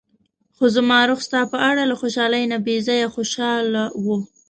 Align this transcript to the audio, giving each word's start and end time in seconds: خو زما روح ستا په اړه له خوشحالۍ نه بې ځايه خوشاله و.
خو 0.55 0.65
زما 0.75 0.99
روح 1.09 1.19
ستا 1.27 1.41
په 1.51 1.57
اړه 1.69 1.83
له 1.89 1.95
خوشحالۍ 2.01 2.43
نه 2.51 2.57
بې 2.65 2.75
ځايه 2.87 3.07
خوشاله 3.15 3.83
و. 4.03 4.05